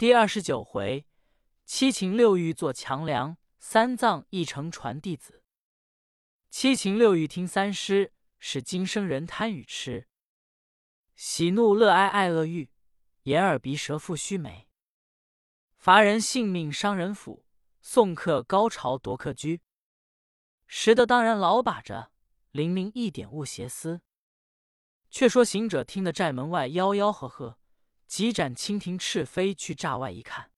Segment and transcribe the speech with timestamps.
[0.00, 1.06] 第二十九回，
[1.66, 5.42] 七情六欲做强梁，三藏一乘传弟子。
[6.48, 10.08] 七情六欲听三师，使今生人贪与痴。
[11.16, 12.70] 喜怒乐哀爱恶欲，
[13.24, 14.70] 眼耳鼻舌腹须眉。
[15.76, 17.44] 伐人性命伤人府，
[17.82, 19.60] 送客高潮夺客居。
[20.66, 22.10] 识得当然老把着，
[22.52, 24.00] 灵灵一点勿邪思。
[25.10, 27.58] 却说行者听得寨门外吆吆喝喝，
[28.10, 30.50] 急斩蜻蜓翅飞去栅外一看，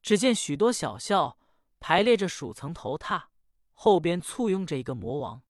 [0.00, 1.38] 只见许多小校
[1.78, 3.24] 排列着数层头榻。
[3.74, 5.42] 后边簇拥着一个魔王，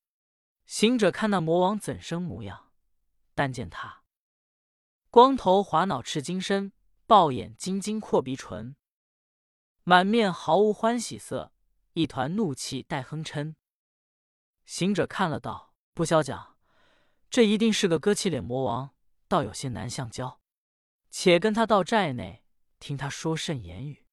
[0.66, 2.72] 行者看那魔王怎生模样？
[3.36, 4.02] 但见他
[5.10, 6.72] 光头滑脑赤金身，
[7.06, 8.74] 豹眼金睛阔鼻唇，
[9.84, 11.52] 满面毫无欢喜色，
[11.92, 13.54] 一团怒气带哼嗔。
[14.66, 16.58] 行者看了道：“不消讲，
[17.30, 18.90] 这一定是个割气脸魔王，
[19.28, 20.37] 倒有些难相交。
[21.20, 22.44] 且跟他到寨内，
[22.78, 24.06] 听他说甚言语。”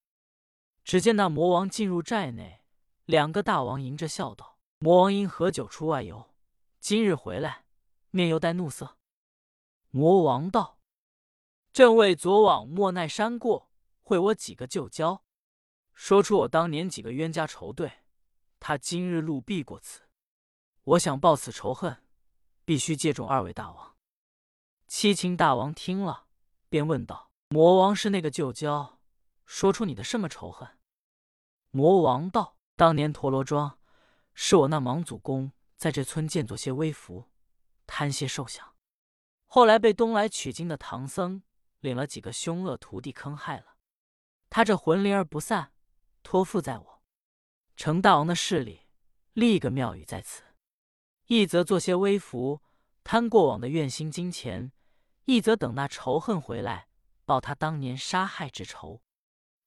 [0.83, 2.63] 只见那魔王进入寨内。
[3.05, 6.33] 两个大王迎着笑道：“魔王因何久出外游？
[6.79, 7.65] 今日回来，
[8.09, 8.97] 面又带怒色。”
[9.91, 10.79] 魔王道
[11.71, 13.71] ：“正为昨往莫奈山过，
[14.01, 15.23] 会我几个旧交，
[15.93, 17.99] 说出我当年几个冤家仇对。
[18.59, 20.09] 他今日路必过此，
[20.83, 22.03] 我想报此仇恨，
[22.65, 23.95] 必须借重二位大王。”
[24.89, 26.24] 七情大王听了，
[26.75, 28.99] 便问道：“魔王是那个旧交，
[29.45, 30.67] 说出你的什么仇恨？”
[31.71, 32.57] 魔王道。
[32.75, 33.79] 当年陀罗庄，
[34.33, 37.29] 是我那莽祖公在这村建作些微服，
[37.87, 38.75] 贪些受享，
[39.45, 41.41] 后来被东来取经的唐僧
[41.79, 43.77] 领了几个凶恶徒弟坑害了。
[44.49, 45.71] 他这魂灵而不散，
[46.21, 47.01] 托付在我，
[47.77, 48.81] 成大王的势力，
[49.31, 50.43] 立个庙宇在此。
[51.27, 52.61] 一则做些微服，
[53.05, 54.71] 贪过往的怨心金钱；
[55.25, 56.87] 一则等那仇恨回来，
[57.25, 59.01] 报他当年杀害之仇。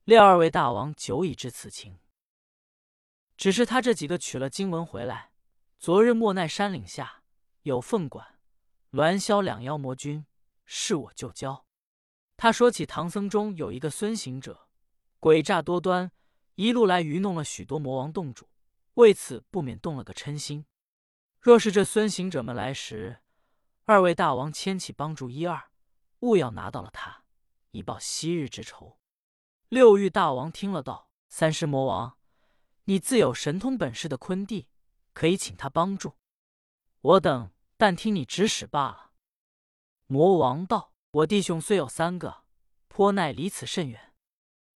[0.05, 1.99] 料二位大王久已知此情。
[3.37, 5.33] 只是他这几个取了经文回来，
[5.79, 7.23] 昨日莫奈山岭下
[7.63, 8.39] 有凤管、
[8.91, 10.25] 栾霄两妖魔君，
[10.65, 11.67] 是我旧交。
[12.37, 14.69] 他说起唐僧中有一个孙行者，
[15.21, 16.11] 诡诈多端，
[16.55, 18.49] 一路来愚弄了许多魔王洞主，
[18.95, 20.65] 为此不免动了个嗔心。
[21.41, 23.21] 若是这孙行者们来时，
[23.91, 25.71] 二位大王牵起帮助一二，
[26.19, 27.25] 勿要拿到了他，
[27.71, 28.99] 以报昔日之仇。
[29.71, 32.19] 六欲大王听了道：“三师魔王。”
[32.85, 34.69] 你自有神通本事的坤弟，
[35.15, 36.17] 可以请他帮助
[37.01, 39.13] 我等，但听你指使罢了。
[40.07, 42.45] 魔王道：“我弟兄虽有三个，
[42.89, 44.13] 颇奈离此甚远。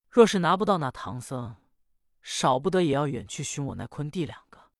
[0.08, 1.56] 若是拿不到那唐僧，
[2.22, 4.70] 少不得也要远去寻我那坤弟两个。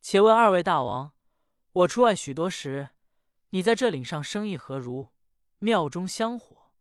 [0.00, 1.12] 且问二位大王，
[1.70, 2.90] 我出外许多时，
[3.50, 5.10] 你在这岭上生意何如？
[5.58, 6.72] 庙中香火，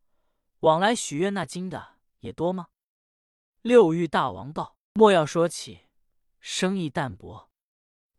[0.61, 2.67] 往来许愿那金的也多吗？”
[3.61, 4.77] 六欲大王道。
[4.93, 5.87] 莫要说起，
[6.39, 7.49] 生意淡薄，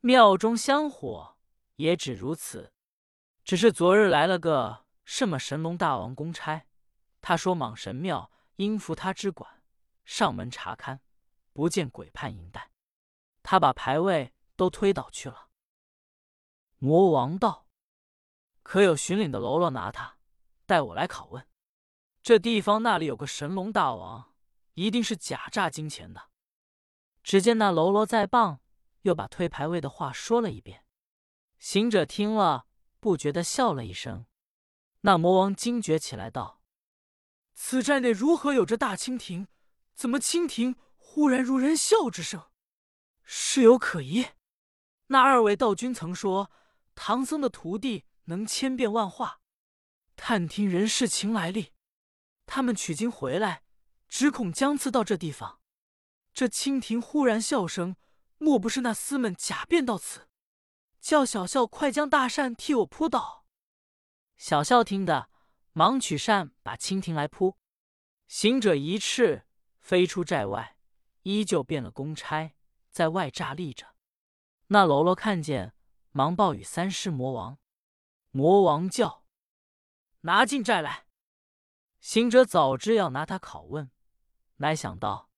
[0.01, 1.37] 庙中香火
[1.77, 2.73] 也只如此。
[3.45, 6.67] 只是昨日来了个什么神龙大王公差，
[7.21, 9.63] 他说蟒神庙应服他之管，
[10.05, 11.01] 上门查勘，
[11.53, 12.71] 不见鬼判银带，
[13.43, 15.49] 他把牌位都推倒去了。
[16.79, 17.67] 魔王道
[18.71, 20.17] ：“可有巡岭的喽啰拿他，
[20.65, 21.45] 带我来拷问。
[22.23, 24.33] 这地方那里有个神龙大王，
[24.75, 26.31] 一定是假诈金钱的。”
[27.25, 28.61] 只见那喽啰在棒，
[29.03, 30.85] 又把推牌位的话说了一遍。
[31.59, 32.69] 行者听了，
[33.01, 34.27] 不觉得笑了一声。
[35.01, 36.63] 那魔王惊觉起来，道
[37.55, 39.49] ：“此寨内如何有着大蜻蜓？
[39.97, 42.49] 怎么蜻蜓忽然如人笑之声？
[43.25, 44.27] 事有可疑。
[45.09, 46.53] 那二位道君曾说，
[46.95, 49.41] 唐僧的徒弟能千变万化，
[50.17, 51.73] 探听人世情来历。
[52.47, 53.65] 他们取经回来，
[54.09, 55.61] 只恐将次到这地方。”
[56.33, 57.97] 这蜻蜓忽然笑声，
[58.39, 60.29] 莫不是那厮们假变到此？
[61.01, 63.45] 叫小校快将大扇替我扑倒。
[64.37, 65.29] 小校听得，
[65.73, 67.59] 忙取扇把蜻蜓来扑。
[68.29, 69.45] 行者一翅
[69.81, 70.77] 飞出寨外，
[71.23, 72.55] 依旧变了公差，
[72.91, 73.97] 在外站立着。
[74.69, 75.75] 那喽啰看见，
[76.13, 77.59] 忙报与三师魔王。
[78.31, 79.25] 魔王叫
[80.23, 81.07] ：“拿进寨来！”
[82.01, 83.91] 行者早知要拿他拷问，
[84.57, 85.31] 乃想到。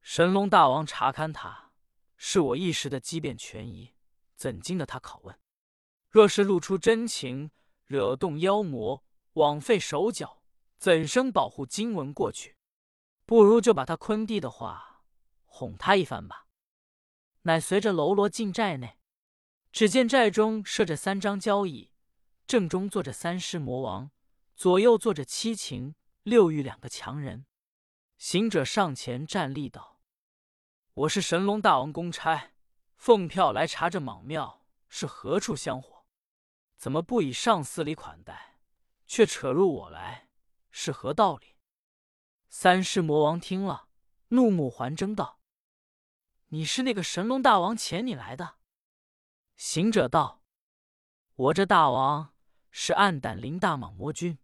[0.00, 1.72] 神龙大王查勘他，
[2.16, 3.94] 是我一时的机变权宜，
[4.34, 5.38] 怎经得他拷问？
[6.08, 7.50] 若是露出真情，
[7.84, 9.04] 惹动妖魔，
[9.34, 10.42] 枉费手脚，
[10.78, 12.56] 怎生保护经文过去？
[13.24, 15.04] 不如就把他坤地的话
[15.44, 16.48] 哄他一番吧。
[17.42, 18.98] 乃随着喽啰进寨内，
[19.70, 21.92] 只见寨中设着三张交椅，
[22.50, 24.10] 正中坐着三尸魔王，
[24.56, 25.94] 左右坐着七情
[26.24, 27.46] 六欲两个强人。
[28.18, 30.00] 行者上前站立道
[30.94, 32.50] ：“我是神龙大王公差，
[32.96, 36.04] 奉票来查这莽庙是何处香火，
[36.76, 38.58] 怎么不以上司礼款待，
[39.06, 40.28] 却扯入我来，
[40.72, 41.54] 是何道理？”
[42.50, 43.86] 三尸魔王听了，
[44.30, 45.38] 怒目环睁道
[46.50, 48.56] ：“你是那个神龙大王遣你来的？”
[49.54, 50.42] 行者道
[51.36, 52.34] ：“我这大王
[52.70, 54.38] 是暗胆林大蟒魔君，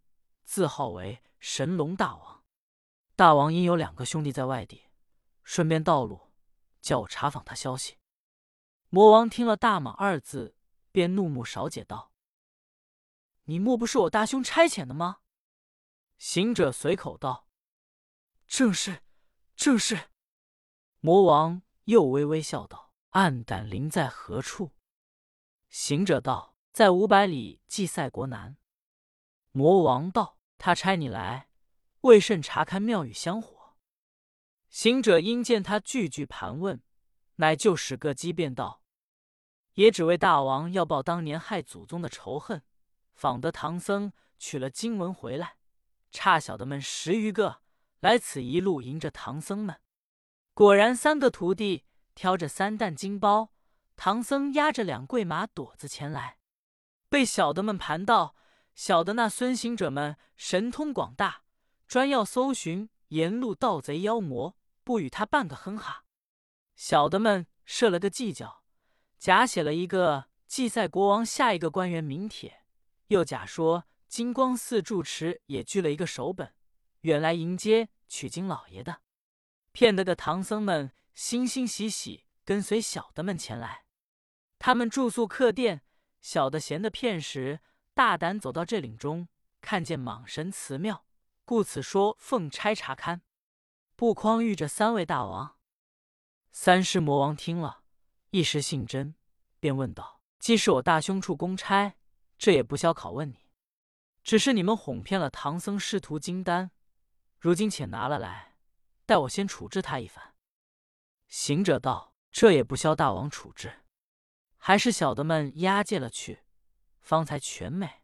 [0.44, 2.44] 自号为神龙大王。”
[3.16, 4.84] 大王因有两个兄弟在外地，
[5.42, 6.32] 顺便道路，
[6.82, 7.96] 叫我查访他消息。
[8.88, 10.56] 魔王听了“大蟒”二字，
[10.92, 12.12] 便怒目少解道
[13.44, 15.18] ：“你莫不是我大兄差遣的吗？”
[16.18, 17.48] 行者随口道
[18.46, 19.02] ：“正是，
[19.54, 20.10] 正是。”
[21.00, 24.72] 魔王又微微笑道：“暗胆林在何处？”
[25.68, 28.58] 行者道：“在五百里祭赛国南。”
[29.52, 31.48] 魔王道：“他差你来。”
[32.04, 33.78] 为甚查看庙宇香火？
[34.68, 36.82] 行者因见他句句盘问，
[37.36, 38.82] 乃就使个机便道
[39.72, 42.62] ：“也只为大王要报当年害祖宗的仇恨。
[43.14, 45.56] 访得唐僧取了经文回来，
[46.10, 47.62] 差小的们十余个
[48.00, 49.80] 来此一路迎着唐僧们。
[50.52, 53.54] 果然三个徒弟挑着三担金包，
[53.96, 56.36] 唐僧押着两跪马垛子前来，
[57.16, 58.36] 被小的们盘道。
[58.74, 61.44] 小的那孙行者们神通广大。”
[61.88, 64.54] 专要搜寻沿路盗贼妖魔，
[64.84, 66.04] 不与他半个哼哈。
[66.74, 68.62] 小的们设了个计较，
[69.18, 72.64] 假写了一个祭赛国王下一个官员名帖，
[73.06, 76.52] 又假说金光寺住持也聚了一个手本，
[77.00, 79.00] 远来迎接取经老爷的，
[79.72, 83.86] 骗得个唐僧们欣欣喜喜跟随小的们前来。
[84.58, 85.82] 他们住宿客店，
[86.20, 87.60] 小的闲得片时，
[87.94, 89.28] 大胆走到这岭中，
[89.60, 91.04] 看见蟒神祠庙。
[91.44, 93.20] 故此说奉差查勘，
[93.94, 95.56] 不匡遇着三位大王。
[96.50, 97.84] 三尸魔王听了
[98.30, 99.14] 一时信真，
[99.60, 101.94] 便问道：“既是我大兄处公差，
[102.36, 103.48] 这也不消拷问你。
[104.24, 106.72] 只是你们哄骗了唐僧师徒金丹，
[107.38, 108.56] 如今且拿了来，
[109.04, 110.34] 待我先处置他一番。”
[111.28, 113.84] 行者道：“这也不消大王处置，
[114.66, 116.40] 还是小的们押解了去，
[117.00, 118.02] 方才全美。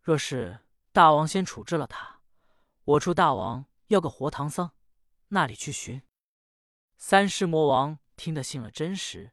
[0.00, 0.60] 若是
[0.92, 2.20] 大王先处置了他。”
[2.86, 4.70] 我出大王要个活唐僧，
[5.30, 6.00] 那里去寻？
[6.96, 9.32] 三尸魔王听得信了真实，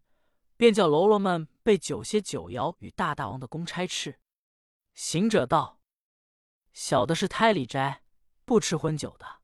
[0.55, 4.19] 便叫喽啰们备酒些酒肴与大大王的公差吃。
[4.95, 5.79] 行者道
[6.73, 8.01] ：“小的是胎里斋，
[8.45, 9.41] 不吃荤酒的。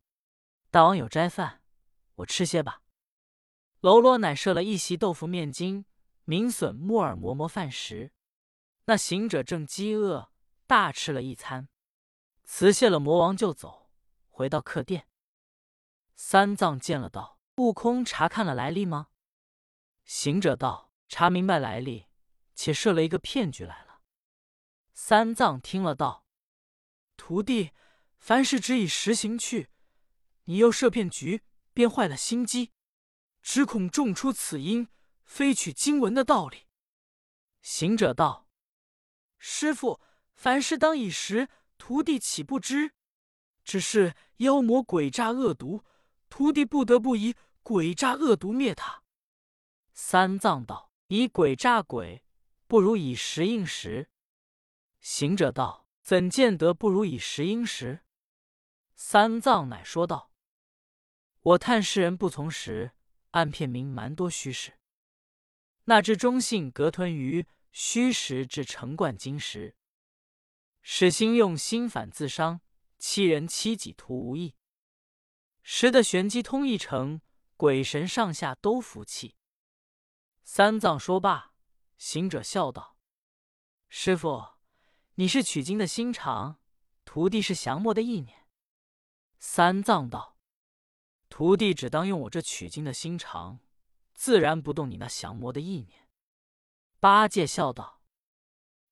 [0.72, 1.62] 大王有斋饭，
[2.16, 2.82] 我吃些吧。”
[3.82, 5.86] 喽啰乃设了一席豆腐面筋、
[6.26, 8.12] 明笋、木耳馍馍饭食。
[8.86, 10.32] 那行者正饥饿，
[10.68, 11.70] 大吃了一餐，
[12.44, 13.92] 辞谢了魔王就走。
[14.28, 15.08] 回到客店，
[16.16, 19.10] 三藏见了道：“悟空查看了来历吗？”
[20.04, 22.08] 行者道：“查明白来历，
[22.56, 24.02] 且设了一个骗局来了。”
[24.94, 26.26] 三藏听了道
[27.16, 27.72] ：“徒弟，
[28.18, 29.70] 凡事只以实行去，
[30.46, 31.44] 你又设骗局，
[31.74, 32.72] 便坏了心机，
[33.42, 34.90] 只恐众出此因，
[35.24, 36.68] 非取经文的道理。”
[37.62, 38.50] 行者道
[39.38, 40.02] ：“师傅，
[40.34, 42.94] 凡事当以实，徒弟岂不知？”
[43.64, 45.86] 只是妖魔鬼诈恶毒，
[46.30, 49.04] 徒弟不得不以鬼诈恶毒灭他。
[49.94, 52.26] 三藏道：“以鬼诈鬼，
[52.68, 54.10] 不如以实应实。”
[55.00, 58.04] 行者道：“怎见得不如以实应实？”
[58.96, 60.32] 三藏乃说道
[61.42, 62.92] ：“我探世人不从时，
[63.32, 64.74] 暗骗民蛮多虚实。
[65.86, 69.76] 那知忠信隔吞于虚实，至成贯金石，
[70.82, 72.62] 使心用心反自伤。”
[73.06, 74.56] 欺人欺己图无益，
[75.62, 77.20] 识得玄机通一成，
[77.58, 79.36] 鬼神上下都服气。
[80.46, 81.54] 三藏说罢，
[81.98, 82.96] 行者笑道
[83.90, 84.54] ：“师傅，
[85.16, 86.62] 你是取经的心肠，
[87.04, 88.48] 徒弟是降魔的意念。”
[89.38, 90.38] 三藏道
[91.28, 93.60] ：“徒弟只当用我这取经的心肠，
[94.14, 96.08] 自然不动你那降魔的意念。”
[97.00, 98.02] 八戒笑道：“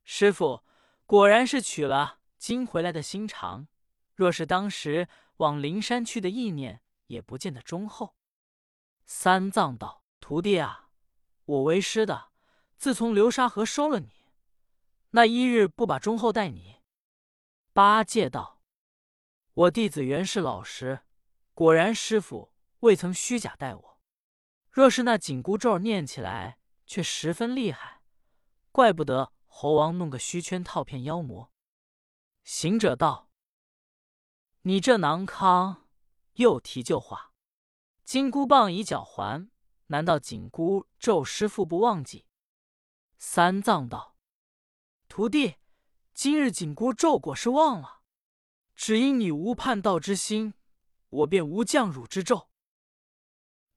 [0.04, 0.63] 师傅
[1.06, 3.68] 果然是取了经回来的心肠。”
[4.13, 8.16] 若是当时往灵山去的意念，也不见得忠厚。
[9.06, 10.90] 三藏道：“徒弟啊，
[11.46, 12.32] 我为师的，
[12.78, 14.28] 自从流沙河收了你，
[15.12, 16.82] 那一日不把忠厚待你。”
[17.74, 18.62] 八戒道
[19.54, 21.00] ：“我弟子原是老实，
[21.56, 23.91] 果然师傅未曾虚假待我。
[24.72, 28.01] 若是那紧箍咒念起来却十分厉害，
[28.72, 31.51] 怪不得猴王弄个虚圈套骗妖魔。”
[32.44, 33.30] 行者道。
[34.62, 35.88] 你这囊康，
[36.34, 37.34] 又提旧话。
[38.04, 39.50] 金箍棒以脚还，
[39.88, 42.28] 难道紧箍咒师傅不忘记？
[43.18, 44.16] 三藏道
[45.10, 45.56] ：“徒弟，
[46.13, 48.01] 今日紧箍咒果是忘了，
[48.75, 50.54] 只因你无叛道之心，
[51.10, 52.50] 我便无降辱之咒。”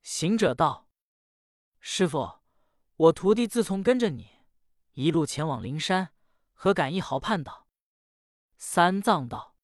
[0.02, 0.83] 行者道
[1.86, 2.40] ：“师傅，
[2.96, 4.38] 我徒弟自从跟着你，
[4.94, 6.14] 一路前往灵山，
[6.54, 7.68] 何敢一毫叛道？”
[8.56, 9.54] 三藏道：“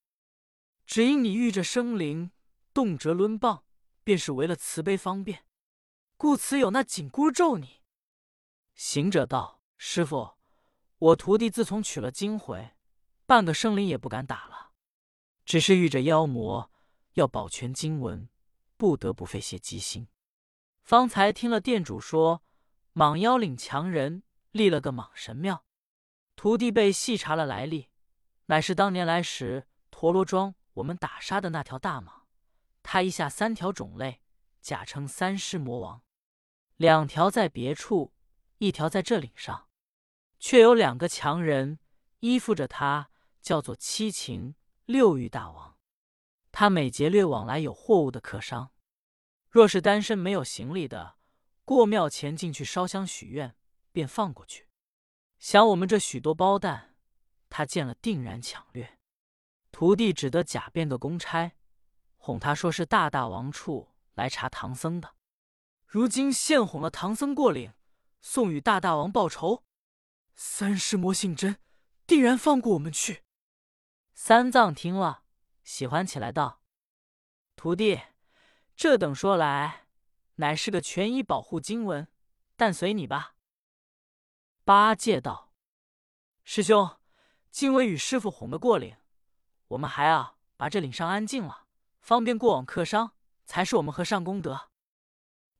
[0.85, 2.29] 只因你遇着生灵，
[2.75, 3.65] 动辄抡棒，
[4.03, 5.47] 便是为了慈悲方便，
[6.15, 7.81] 故此有那紧箍咒你。”
[8.75, 10.35] 行者道：“师傅，
[10.99, 12.75] 我徒弟自从取了经回，
[13.25, 14.73] 半个生灵也不敢打了，
[15.43, 16.71] 只是遇着妖魔，
[17.13, 18.29] 要保全经文，
[18.77, 20.07] 不得不费些机心。”
[20.83, 22.43] 方才听了店主说，
[22.93, 25.65] 蟒妖岭强人立了个蟒神庙，
[26.35, 27.89] 徒弟被细查了来历，
[28.47, 32.23] 乃是当年来时陀螺庄我们打杀的那条大蟒，
[32.83, 34.21] 他一下三条种类，
[34.59, 36.01] 假称三尸魔王，
[36.75, 38.13] 两条在别处，
[38.57, 39.69] 一条在这岭上，
[40.39, 41.79] 却有两个强人
[42.19, 43.09] 依附着他，
[43.41, 45.77] 叫做七情六欲大王，
[46.51, 48.71] 他每劫掠往来有货物的客商。
[49.51, 51.17] 若是单身没有行李的，
[51.65, 53.53] 过庙前进去烧香许愿，
[53.91, 54.69] 便放过去。
[55.39, 56.95] 想我们这许多包蛋，
[57.49, 58.97] 他见了定然抢掠。
[59.69, 61.51] 徒弟只得假变个公差，
[62.15, 65.15] 哄他说是大大王处来查唐僧的。
[65.85, 67.73] 如今现哄了唐僧过岭，
[68.21, 69.65] 送与大大王报仇。
[70.33, 71.57] 三师魔性真，
[72.07, 73.23] 定然放过我们去。
[74.13, 75.25] 三藏听了，
[75.65, 76.61] 喜欢起来，道
[77.57, 77.99] ：“徒弟。”
[78.81, 79.85] 这等说来，
[80.37, 82.07] 乃是个权衣保护经文，
[82.55, 83.35] 但随你吧。
[84.63, 85.53] 八戒道
[86.43, 86.97] ：“师兄，
[87.51, 88.97] 今为与师傅哄得过岭，
[89.67, 91.67] 我们还要把这岭上安静了，
[91.99, 93.11] 方便过往客商，
[93.45, 94.71] 才是我们和尚功德。”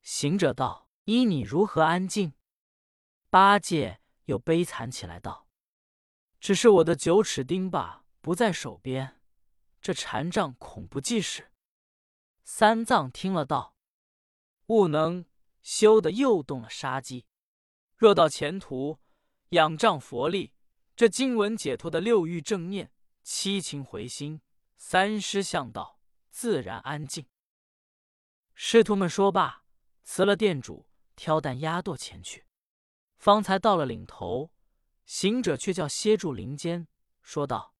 [0.01, 2.34] 行者道：“依你如何安静？”
[3.30, 5.46] 八戒又悲惨起来道
[6.42, 9.22] ：“只是我的九齿钉耙不在手边，
[9.80, 11.50] 这禅杖恐不济事。”
[12.44, 13.76] 三藏听了道
[14.68, 15.26] ：“悟能
[15.62, 17.26] 修的又动了杀机。
[17.96, 19.00] 若到前途
[19.50, 20.54] 仰仗佛力，
[20.96, 22.92] 这经文解脱的六欲正念，
[23.24, 24.42] 七情回心，
[24.76, 27.26] 三师向道，自然安静。”
[28.54, 29.64] 师徒们说罢，
[30.04, 32.46] 辞了店主，挑担压垛前去。
[33.18, 34.52] 方才到了岭头，
[35.06, 36.88] 行者却叫歇住林间，
[37.22, 37.76] 说道：“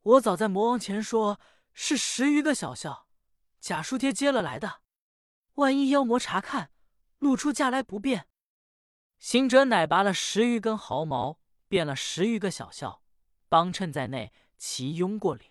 [0.00, 1.38] 我早在魔王前说，
[1.72, 3.05] 是十余个小校。”
[3.66, 4.80] 假书贴接了来的，
[5.54, 6.70] 万一妖魔查看，
[7.18, 8.28] 露出价来不便。
[9.18, 13.02] 行者乃拔了十余根毫毛，变了十余个小校，
[13.48, 15.50] 帮衬在内，齐拥过岭。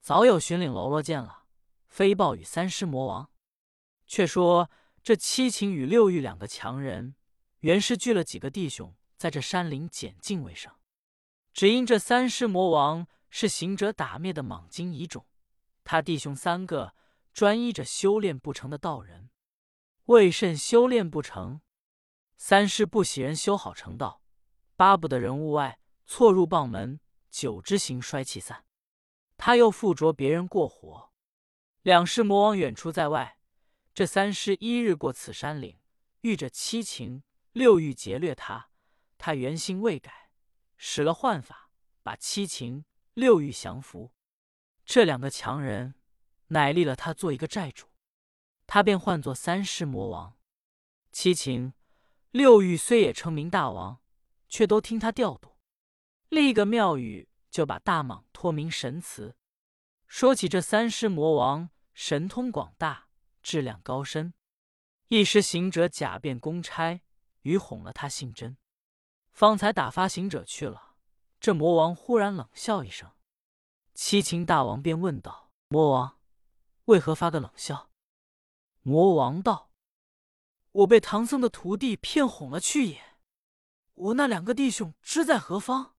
[0.00, 1.46] 早有巡岭喽啰见了，
[1.88, 3.28] 飞报与三尸魔王。
[4.06, 4.70] 却说
[5.02, 7.16] 这七情与六欲两个强人，
[7.62, 10.72] 原是聚了几个弟兄，在这山林捡净为生。
[11.52, 15.26] 只因这三尸魔王是行者打灭的蟒精遗种，
[15.82, 16.94] 他弟兄三个。
[17.34, 19.28] 专依着修炼不成的道人，
[20.04, 21.60] 为甚修炼不成？
[22.36, 24.22] 三师不喜人修好成道，
[24.76, 27.00] 巴不得人物外错入棒门，
[27.32, 28.64] 久之行衰气散。
[29.36, 31.10] 他又附着别人过火，
[31.82, 33.36] 两师魔王远出在外，
[33.92, 35.80] 这三师一日过此山岭，
[36.20, 38.70] 遇着七情六欲劫掠他，
[39.18, 40.30] 他原心未改，
[40.76, 41.68] 使了幻法，
[42.04, 44.12] 把七情六欲降服。
[44.84, 45.96] 这两个强人。
[46.48, 47.88] 乃立了他做一个寨主，
[48.66, 50.36] 他便唤作三师魔王。
[51.12, 51.74] 七情
[52.30, 54.00] 六欲虽也称名大王，
[54.48, 55.56] 却都听他调度。
[56.28, 59.36] 立个庙宇，就把大蟒托名神祠。
[60.06, 63.08] 说起这三师魔王，神通广大，
[63.42, 64.34] 质量高深。
[65.08, 67.00] 一时行者假变公差，
[67.42, 68.56] 与哄了他姓真。
[69.32, 70.96] 方才打发行者去了，
[71.38, 73.10] 这魔王忽然冷笑一声。
[73.94, 76.18] 七情大王便问道：“魔王。”
[76.86, 77.90] 为何发个冷笑？
[78.82, 79.70] 魔王道
[80.72, 83.16] ：“我被唐僧的徒弟骗哄了去也。
[83.94, 85.94] 我那两个弟兄知在何方？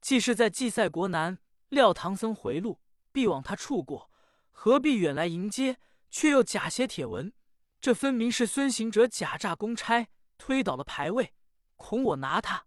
[0.00, 2.80] 既是在祭赛国南，料唐僧回路
[3.12, 4.10] 必往他处过，
[4.50, 5.78] 何必远来迎接？
[6.10, 7.32] 却又假写帖文，
[7.80, 10.08] 这分明是孙行者假诈公差，
[10.38, 11.34] 推倒了牌位，
[11.76, 12.64] 恐我拿他。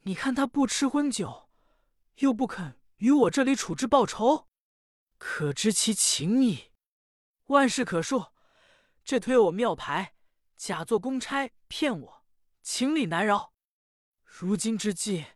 [0.00, 1.50] 你看他不吃荤酒，
[2.16, 4.48] 又不肯与我这里处置报仇。”
[5.18, 6.72] 可知其情矣。
[7.46, 8.32] 万事可恕。
[9.04, 10.14] 这推我庙牌，
[10.56, 12.24] 假作公差骗我，
[12.62, 13.52] 情理难饶。
[14.24, 15.26] 如今之计，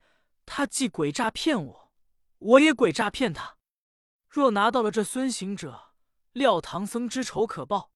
[0.46, 1.92] 他既诡诈骗我，
[2.38, 3.58] 我也诡诈骗他。
[4.26, 5.92] 若拿到了这孙行者，
[6.32, 7.92] 料唐僧之仇可报。”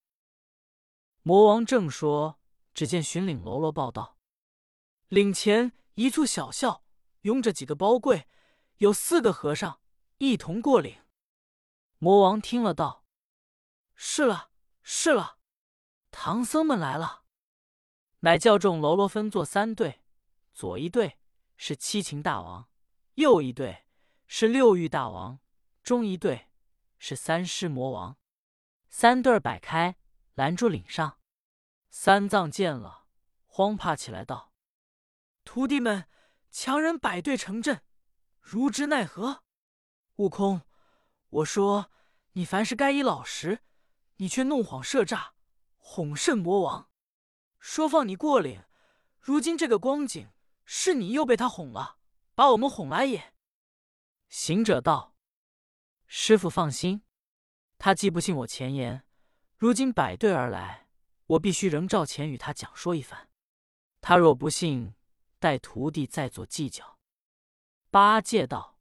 [1.23, 2.39] 魔王正说，
[2.75, 4.19] 只见巡领喽啰报道
[5.09, 6.83] ：“岭前一处小校，
[7.21, 8.27] 拥着几个包柜，
[8.77, 9.79] 有四个和尚
[10.19, 11.01] 一同过岭。”
[12.03, 13.05] 魔王听了道
[13.95, 15.37] ：“是了，是了，
[16.11, 17.23] 唐僧们来了。”
[18.19, 20.03] 乃叫众喽啰分作三队，
[20.51, 21.17] 左一队
[21.55, 22.67] 是七擒大王，
[23.13, 23.85] 右一队
[24.27, 25.39] 是六欲大王，
[25.81, 26.49] 中一队
[26.99, 28.17] 是三尸魔王。
[28.89, 29.95] 三队儿摆开，
[30.33, 31.21] 拦住岭上。
[31.89, 33.05] 三藏见了，
[33.45, 34.51] 慌怕起来，道
[35.45, 36.09] ：“徒弟们，
[36.51, 37.81] 强人摆队成阵，
[38.41, 39.45] 如之奈何？”
[40.19, 40.63] 悟空，
[41.33, 41.89] 我说
[42.33, 43.63] 你凡事该以老实，
[44.17, 45.33] 你却弄谎设诈，
[45.77, 46.91] 哄甚魔王。
[47.57, 48.63] 说放你过岭，
[49.19, 50.29] 如今这个光景，
[50.63, 51.97] 是你又被他哄了，
[52.35, 53.33] 把我们哄来也。
[54.29, 55.15] 行者道
[56.05, 57.03] ：“师傅放心，
[57.79, 59.07] 他既不信我前言，
[59.57, 60.87] 如今摆队而来，
[61.25, 63.29] 我必须仍照前与他讲说一番。
[64.01, 64.93] 他若不信，
[65.39, 66.99] 待徒弟再做计较。”
[67.89, 68.79] 八戒道：“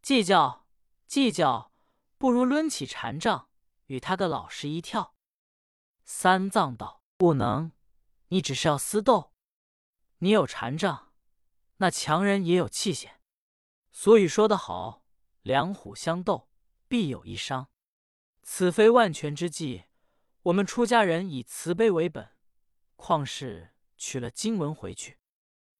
[0.00, 0.65] 计较
[1.06, 1.72] 计较，
[2.18, 3.48] 不如抡起禅杖，
[3.86, 5.14] 与他个老实一跳。”
[6.04, 7.72] 三藏道：“不能。”
[8.28, 9.32] 你只是要私斗，
[10.18, 11.12] 你有禅杖，
[11.76, 13.12] 那强人也有器械，
[13.92, 15.04] 所以说得好，
[15.42, 16.48] 两虎相斗，
[16.88, 17.68] 必有一伤。
[18.42, 19.84] 此非万全之计。
[20.42, 22.32] 我们出家人以慈悲为本，
[22.96, 25.18] 况是取了经文回去？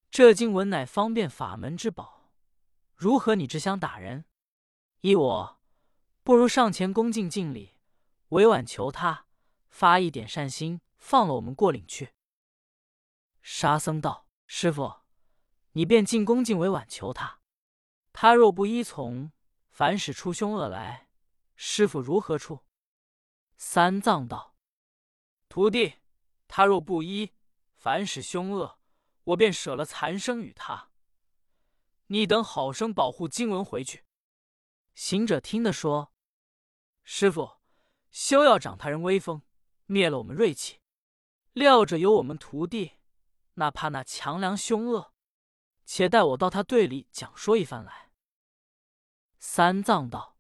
[0.09, 2.31] 这经文乃方便法门之宝，
[2.95, 4.25] 如何你只想打人？
[5.03, 5.61] 依我，
[6.23, 7.77] 不如上前恭敬敬礼，
[8.31, 9.27] 委婉求他
[9.69, 12.15] 发一点善心，放了我们过岭去。
[13.43, 15.03] 沙僧道：“师傅，
[15.73, 17.41] 你便进恭敬委婉求他，
[18.13, 19.31] 他若不依从，
[19.71, 21.09] 反使出凶恶来，
[21.55, 22.65] 师傅如何处？”
[23.57, 24.57] 三藏道
[25.49, 25.97] ：“徒弟，
[26.49, 27.35] 他若不依，
[27.77, 28.81] 反使凶恶，
[29.25, 30.91] 我便舍了残生与他。
[32.07, 34.05] 你等好生保护经文回去。”
[34.97, 36.11] 行者听得说
[37.05, 37.59] ：“师傅，
[38.11, 39.43] 休要长他人威风，
[39.85, 40.81] 灭了我们锐气。
[41.53, 42.95] 料着有我们徒弟。”
[43.59, 45.15] 哪怕那强梁凶恶，
[45.85, 48.11] 且待我到他队里讲说一番来。
[49.39, 50.39] 三藏道：“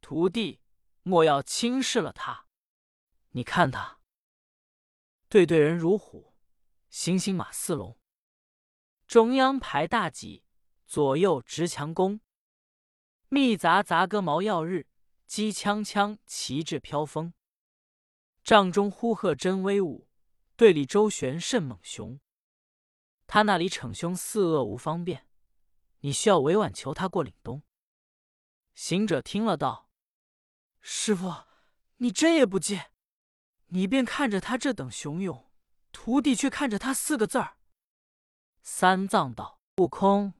[0.00, 0.62] 徒弟
[1.02, 2.46] 莫要轻视了他，
[3.30, 4.00] 你看他，
[5.28, 6.34] 对对人如虎，
[6.88, 7.98] 行行马似龙，
[9.06, 10.44] 中央排大戟，
[10.86, 12.20] 左右执强弓，
[13.28, 14.86] 密匝匝戈毛耀日，
[15.26, 17.32] 机枪枪旗帜飘风，
[18.42, 20.06] 帐中呼喝真威武。”
[20.58, 22.18] 队里周旋甚猛雄，
[23.28, 25.28] 他那里逞凶肆恶无方便，
[26.00, 27.62] 你需要委婉求他过岭东。
[28.74, 29.88] 行者听了道
[30.82, 31.32] ：“师傅，
[31.98, 32.90] 你真也不借，
[33.66, 35.48] 你便看着他这等雄勇，
[35.92, 37.58] 徒弟却看着他四个字儿。”
[38.60, 40.34] 三藏道：“悟空，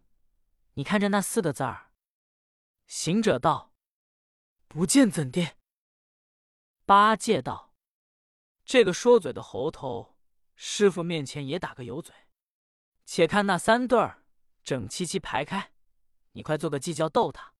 [0.74, 1.87] 你看着那四个字儿。”
[2.88, 3.74] 行者道
[4.66, 5.56] ：“不见怎的？”
[6.86, 7.74] 八戒道。
[8.64, 10.16] 这个说嘴的猴头，
[10.56, 12.14] 师傅面前也打个油嘴。
[13.04, 14.24] 且看那三对儿
[14.64, 15.72] 整齐齐排开，
[16.32, 17.54] 你快做个计较逗他。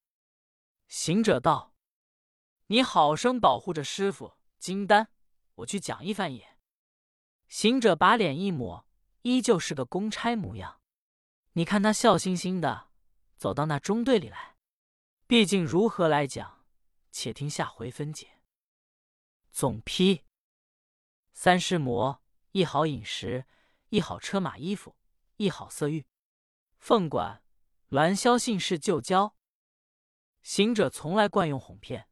[0.86, 1.74] 行者道
[2.68, 5.08] ：“你好生保护着师傅金丹，
[5.56, 6.56] 我去讲一番也。”
[7.48, 8.86] 行者把脸一抹，
[9.22, 10.80] 依旧是个公差模样。
[11.52, 12.88] 你看他笑嘻嘻的
[13.36, 14.56] 走到那中队里来。
[15.28, 16.64] 毕竟如何来讲，
[17.12, 18.40] 且听下回分解。
[19.50, 20.24] 总批。
[21.34, 23.44] 三尸魔，一好饮食，
[23.90, 24.96] 一好车马衣服，
[25.36, 26.06] 一好色欲。
[26.78, 27.44] 凤管
[27.90, 29.36] 鸾霄信士旧交。
[30.40, 32.08] 行者从来惯用哄骗。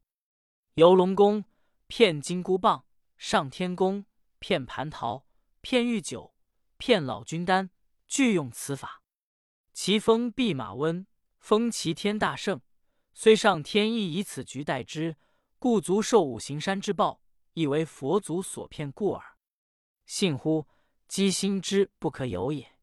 [0.74, 1.46] 游龙宫
[1.86, 2.84] 骗金箍棒，
[3.16, 4.04] 上天宫
[4.38, 5.26] 骗蟠桃，
[5.62, 6.34] 骗玉酒，
[6.76, 7.70] 骗老君丹，
[8.06, 9.02] 俱用此法。
[9.72, 11.06] 奇风弼马温，
[11.38, 12.60] 风齐天大圣。
[13.18, 15.16] 虽上天意以此局待之，
[15.58, 17.22] 故足受五行山之报。
[17.54, 19.38] 亦为佛祖所骗故耳，
[20.04, 20.66] 信乎？
[21.08, 22.75] 机心之不可有也。